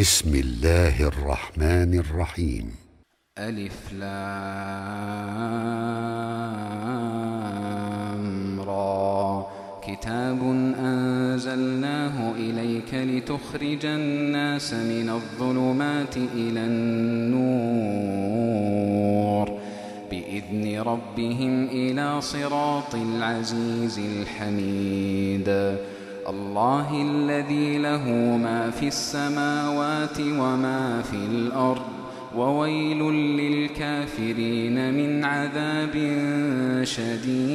[0.00, 2.74] بسم الله الرحمن الرحيم.
[3.38, 4.20] ألف لام
[8.60, 9.46] را.
[9.86, 10.42] كتاب
[10.78, 17.18] أنزلناه إليك لتخرج الناس من الظلمات إلى النور.
[20.10, 25.76] بإذن ربهم إلى صراط العزيز الحميد.
[26.28, 31.82] الله الذي له ما في السماوات وما في الأرض
[32.36, 35.94] وويل للكافرين من عذاب
[36.84, 37.48] شديد.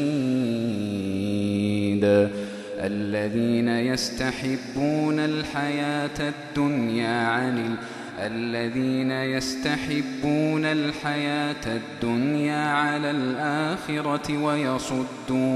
[2.79, 7.75] الذين يستحبون الحياة الدنيا عن
[8.19, 15.53] الذين يستحبون الحياة الدنيا على الآخرة ويصدون.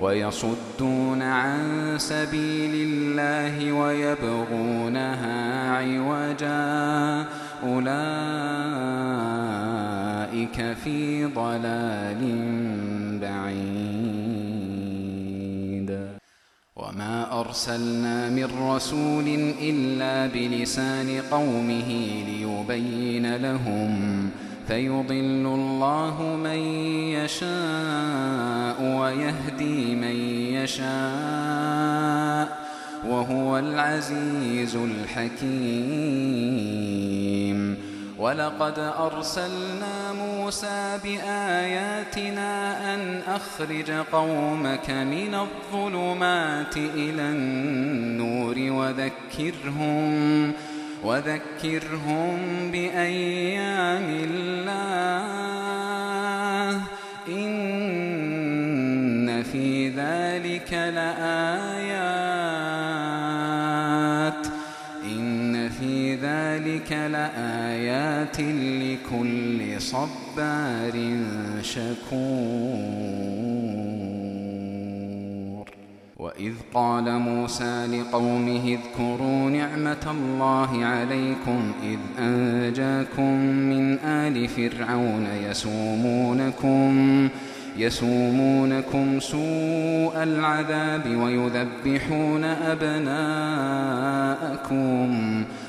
[0.00, 7.24] ويصدون عن سبيل الله ويبغونها عوجا.
[7.62, 7.88] أولئك
[10.84, 12.22] في ضلال
[13.20, 13.78] بعيد.
[16.76, 21.88] وما أرسلنا من رسول إلا بلسان قومه
[22.26, 24.30] ليبين لهم
[24.68, 26.58] فيضل الله من
[27.16, 30.16] يشاء ويهدي من
[30.54, 30.88] يشاء
[33.06, 36.28] وهو العزيز الحكيم.
[38.18, 50.52] ولقد أرسلنا موسى بآياتنا أن أخرج قومك من الظلمات إلى النور وذكرهم
[51.04, 55.28] وذكرهم بأيام الله
[57.28, 57.68] إن
[59.42, 61.18] في ذلك لآيات
[65.04, 71.16] إن في ذلك لآيات لكل صبار
[71.62, 73.47] شكور
[76.38, 87.28] وإذ قال موسى لقومه اذكروا نعمة الله عليكم إذ أنجاكم من آل فرعون يسومونكم
[87.76, 93.08] يسومونكم سوء العذاب ويذبحون أبناءكم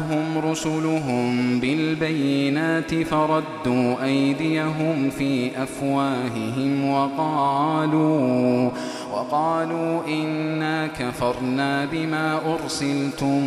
[0.00, 8.70] جاءتهم رسلهم بالبينات فردوا أيديهم في أفواههم وقالوا
[9.12, 13.40] وقالوا إنا كفرنا بما أرسلتم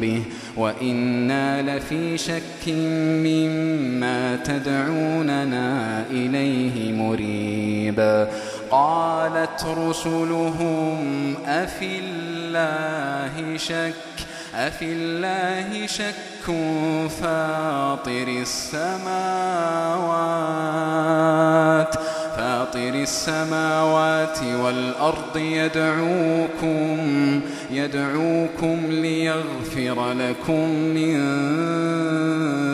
[0.00, 0.22] به
[0.56, 2.68] وإنا لفي شك
[3.26, 8.28] مما تدعوننا إليه مريب.
[8.70, 14.11] قالت رسلهم أفي الله شك؟
[14.54, 16.44] أفي الله شك
[17.20, 19.12] فاطر السماوات
[22.36, 27.00] فاطر السماوات والأرض يدعوكم
[27.70, 31.16] يدعوكم ليغفر لكم من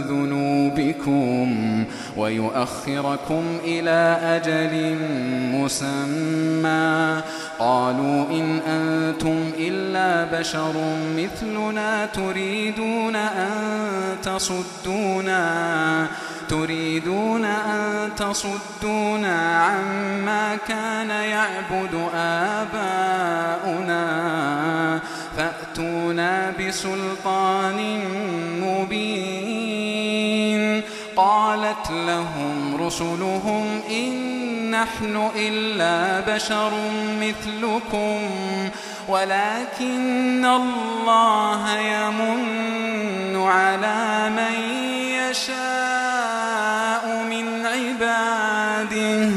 [0.03, 1.85] ذنوبكم
[2.17, 4.97] ويؤخركم إلى أجل
[5.55, 7.23] مسمى.
[7.59, 10.73] قالوا إن أنتم إلا بشر
[11.17, 13.51] مثلنا تريدون أن
[14.23, 16.07] تصدونا
[16.49, 23.99] تريدون أن تصدونا عما كان يعبد آباؤنا
[25.37, 28.01] فأتونا بسلطان
[28.63, 29.89] مبين.
[31.17, 34.38] قالت لهم رسلهم إن
[34.71, 36.73] نحن إلا بشر
[37.21, 38.31] مثلكم
[39.09, 44.55] ولكن الله يمن على من
[45.31, 49.31] يشاء من عباده.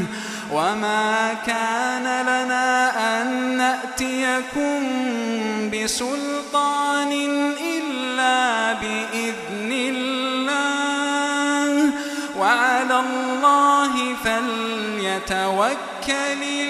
[0.52, 2.92] وما كان لنا
[3.22, 4.80] أن نأتيكم
[5.72, 7.12] بسلطان
[7.60, 10.72] إلا بإذن الله.
[12.38, 13.92] وعلى الله
[14.24, 14.81] فليتوكل
[15.30, 16.61] المؤمنون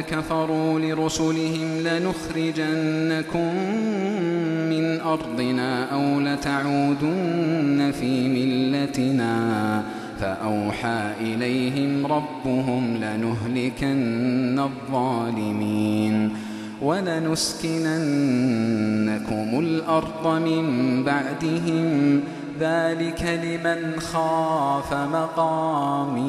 [0.00, 3.54] كفروا لرسلهم لنخرجنكم
[4.70, 9.82] من أرضنا أو لتعودن في ملتنا
[10.20, 16.30] فأوحى إليهم ربهم لنهلكن الظالمين
[16.82, 17.88] ولنسكننكم
[19.58, 22.20] الأرض من بعدهم
[22.60, 26.28] ذلك لمن خاف مقامي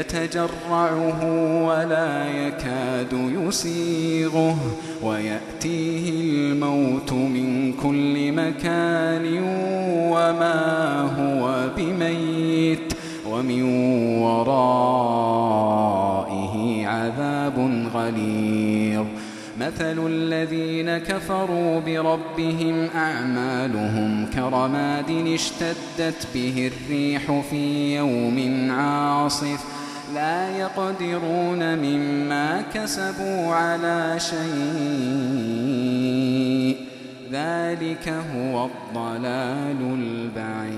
[0.00, 1.24] يتجرعه
[1.64, 4.56] ولا يكاد يسيغه
[5.02, 9.38] ويأتيه الموت من كل مكان
[10.12, 12.92] وما هو بميت
[13.30, 13.62] ومن
[14.22, 15.16] ورائه
[16.86, 19.06] عذاب غليظ.
[19.60, 29.64] مثل الذين كفروا بربهم أعمالهم كرماد اشتدت به الريح في يوم عاصف
[30.16, 34.36] لا يقدرون مما كسبوا على شيء.
[37.32, 40.76] ذلك هو الضلال البعيد.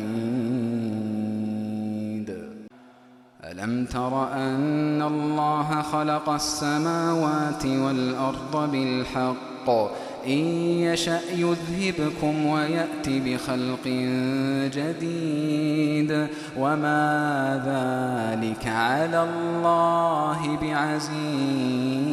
[3.45, 9.71] ألم تر أن الله خلق السماوات والأرض بالحق؟
[10.29, 10.45] إن
[10.81, 13.87] يشأ يذهبكم ويأت بخلق
[14.75, 22.09] جديد وما ذلك على الله بعزيز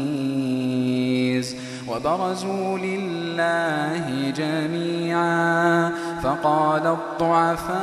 [1.87, 5.91] وبرزوا لله جميعا
[6.23, 7.75] فقال الضعفاء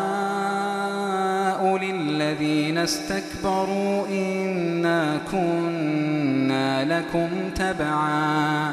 [1.77, 8.73] للذين استكبروا إنا كنا لكم تبعا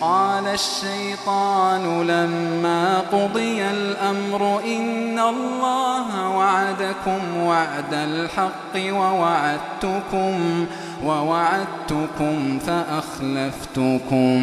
[0.00, 10.66] وقال الشيطان لما قضي الأمر إن الله وعدكم وعد الحق ووعدتكم
[11.04, 14.40] ووعدتكم فأخلفتكم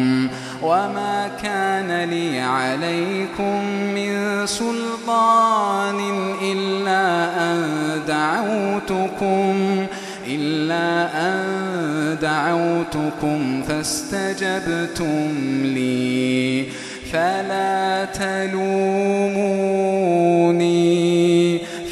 [0.62, 5.98] وما كان لي عليكم من سلطان
[6.42, 9.86] إلا أن دعوتكم
[10.26, 10.86] إلا
[11.28, 15.32] أن دعوتكم فاستجبتم
[15.64, 16.64] لي.
[17.12, 18.64] فلا تلوموني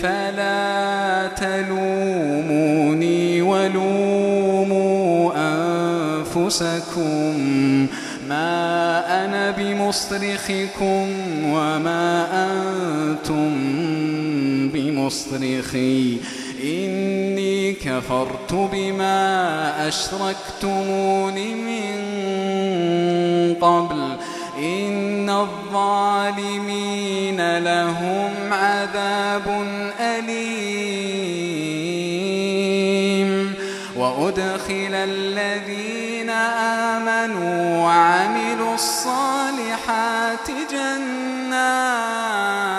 [0.03, 5.33] فلا تلوموني ولوموا
[6.37, 7.35] أنفسكم.
[8.29, 8.45] ما
[9.25, 11.07] أنا بمصرخكم
[11.47, 13.51] وما أنتم
[14.69, 16.17] بمصرخي.
[16.65, 17.32] إني
[17.73, 21.95] كفرت بما أشركتمون من
[23.61, 24.17] قبل
[24.59, 26.79] إن الظالمين
[27.59, 29.67] لهم عذاب
[30.01, 30.83] أليم
[33.97, 42.72] وأدخل الذين آمنوا وعملوا الصالحات جنات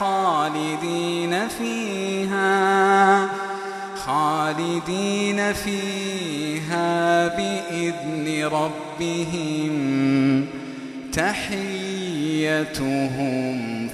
[0.00, 3.28] خالدين فيها
[4.06, 9.76] خالدين فيها بإذن ربهم.
[11.12, 11.88] تحيتهم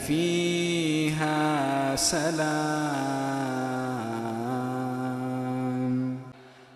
[0.07, 3.66] فيها سلام.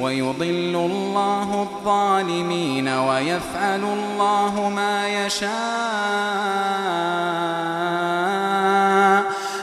[0.00, 5.50] ويضل الله الظالمين ويفعل الله ما يشاء.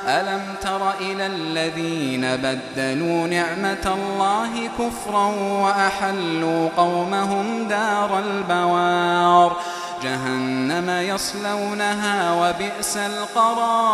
[0.08, 5.25] ألم تر إلى الذين بدلوا نعمة الله كفرا
[5.63, 9.58] وأحلوا قومهم دار البوار؟
[10.04, 13.88] جهنم يصلونها وبئس القرار.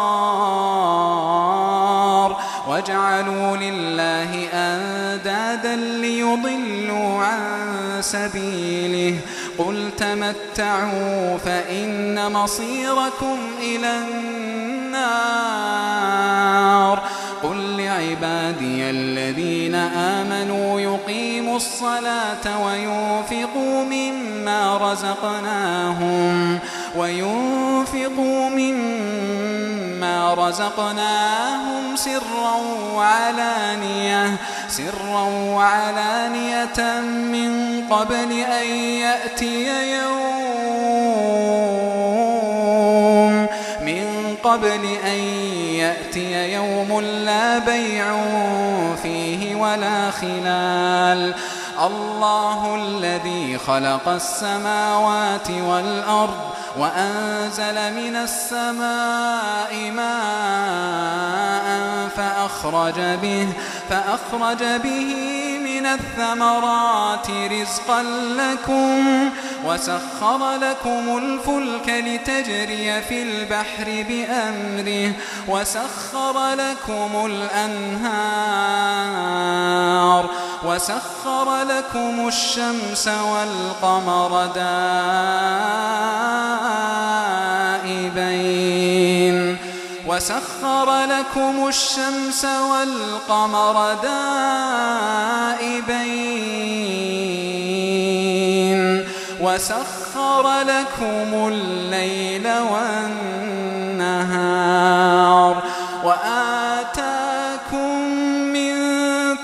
[2.67, 7.41] وجعلوا لله أندادا ليضلوا عن
[8.01, 9.19] سبيله.
[9.57, 15.23] قل تمتعوا فإن مصيركم إلى النار.
[17.43, 26.59] قل لعبادي الذين آمنوا يقيموا الصلاة وينفقوا مما رزقناهم
[26.97, 32.55] وينفقوا مما رزقناهم سرا
[32.95, 34.35] وعلانية
[34.67, 35.21] سرا
[35.55, 40.33] وعلانية من قبل أن يأتي يوم
[43.85, 45.19] من قبل أن
[45.93, 48.25] يأتي يوم لا بيع
[49.03, 51.33] فيه ولا خلال.
[51.85, 56.39] الله الذي خلق السماوات والأرض
[56.77, 61.67] وأنزل من السماء ماء
[62.17, 63.47] فأخرج به
[63.89, 65.15] فأخرج به
[65.63, 68.01] من الثمرات رزقا
[68.37, 69.29] لكم.
[69.65, 75.13] وسخر لكم الفلك لتجري في البحر بأمره
[75.47, 78.63] وسخر لكم الأنهار
[80.65, 84.45] وسخر لكم الشمس والقمر
[88.23, 89.57] دائبين
[90.07, 95.83] وسخر لكم الشمس والقمر دائبين
[99.43, 102.47] وسخر لكم الليل
[103.91, 105.63] والنهار
[106.03, 107.99] وآتاكم
[108.53, 108.75] من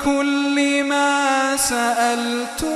[0.03, 2.69] كل ما سألتموه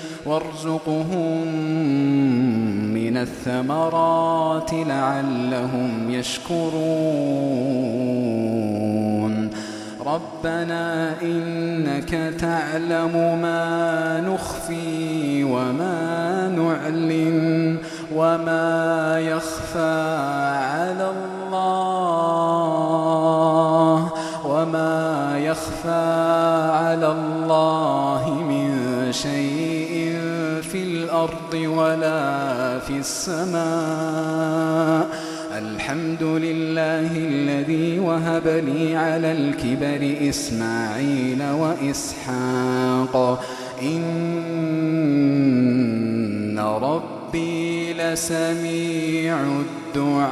[0.25, 1.47] وارزقهم
[2.93, 7.51] من الثمرات لعلهم يشكرون.
[10.05, 17.77] ربنا إنك تعلم ما نخفي وما نعلن
[18.15, 20.17] وما يخفى
[20.73, 22.41] على الله
[24.45, 26.05] وما يخفى
[26.73, 28.67] على الله من
[29.11, 29.60] شيء
[31.53, 33.61] الأرض ولا في السماء.
[35.57, 43.43] الحمد لله الذي وهب لي على الكبر إسماعيل وإسحاق.
[43.81, 44.19] إن
[46.59, 49.37] ربي لسميع
[49.95, 50.31] الدعاء.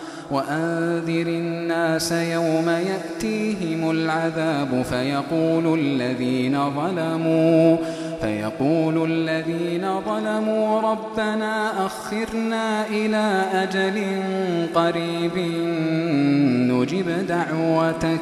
[0.31, 7.77] وأنذر الناس يوم يأتيهم العذاب فيقول الذين ظلموا
[8.21, 14.21] فيقول الذين ظلموا ربنا أخرنا إلى أجل
[14.75, 15.37] قريب
[16.71, 18.21] نجب دعوتك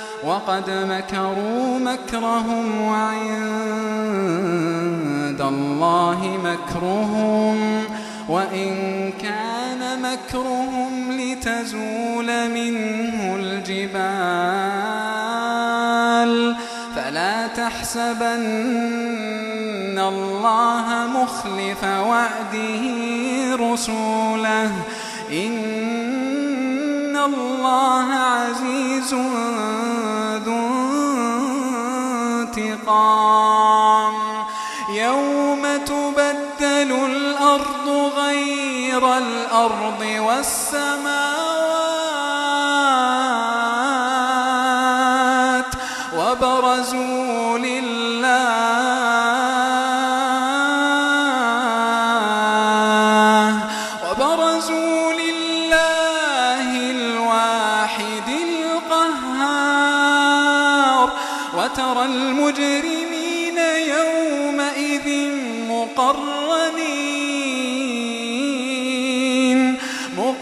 [0.23, 3.41] وقد مكروا مكرهم وعند
[5.41, 7.83] الله مكرهم
[8.29, 14.11] وإن كان مكرهم لتزول منه الجبال
[16.95, 18.39] فلا تحسبن
[19.99, 22.81] الله مخلف وعده
[23.55, 24.71] رسوله
[25.31, 29.13] إن الله عزيز
[38.91, 40.91] غير الأرض والسماوات
[46.17, 48.31] وبرزوا لله
[54.09, 58.29] وبرزوا لله الواحد
[58.91, 59.91] القهار
[61.57, 65.07] وترى المجرمين يومئذ
[65.69, 66.40] مقرنين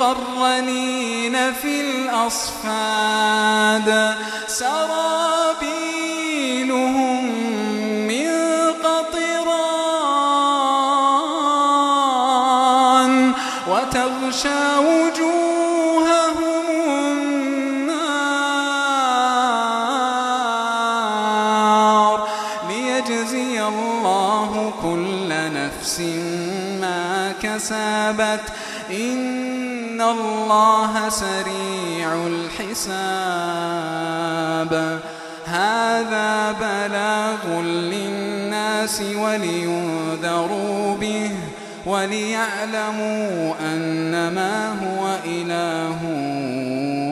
[0.10, 3.38] مقرنين في الأصفاد.
[4.48, 5.66] سرابيلهم
[8.08, 8.30] من
[8.84, 9.54] قطران
[13.68, 17.80] وتغشى وجوههم النار.
[22.70, 26.02] ليجزي الله كل نفس
[27.44, 28.46] كسبت.
[30.00, 33.40] إن الله سريع الحساب
[35.46, 41.32] هذا بلاغ للناس ولينذروا به
[41.86, 46.00] وليعلموا أنما هو إله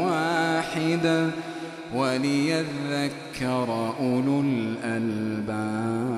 [0.07, 1.31] واحد
[1.95, 6.16] وليذكر أولو الألباب